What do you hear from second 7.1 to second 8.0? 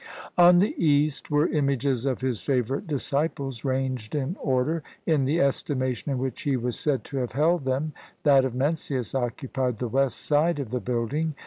have held them;